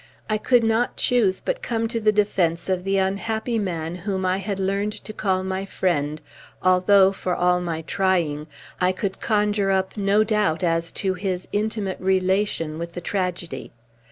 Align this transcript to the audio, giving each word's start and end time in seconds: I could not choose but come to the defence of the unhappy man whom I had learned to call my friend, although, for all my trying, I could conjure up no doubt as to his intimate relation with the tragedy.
I 0.27 0.39
could 0.39 0.63
not 0.63 0.97
choose 0.97 1.41
but 1.41 1.61
come 1.61 1.87
to 1.89 1.99
the 1.99 2.11
defence 2.11 2.69
of 2.69 2.83
the 2.85 2.97
unhappy 2.97 3.59
man 3.59 3.93
whom 3.93 4.25
I 4.25 4.37
had 4.37 4.59
learned 4.59 4.93
to 4.93 5.13
call 5.13 5.43
my 5.43 5.63
friend, 5.63 6.19
although, 6.63 7.11
for 7.11 7.35
all 7.35 7.61
my 7.61 7.83
trying, 7.83 8.47
I 8.79 8.93
could 8.93 9.19
conjure 9.21 9.69
up 9.69 9.95
no 9.95 10.23
doubt 10.23 10.63
as 10.63 10.91
to 11.05 11.13
his 11.13 11.47
intimate 11.51 11.99
relation 11.99 12.79
with 12.79 12.93
the 12.93 13.01
tragedy. 13.01 13.73